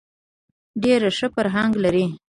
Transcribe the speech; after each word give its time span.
ډېر 0.83 1.01
ښه 1.17 1.27
فرهنګ 1.35 1.73
لري. 1.83 2.05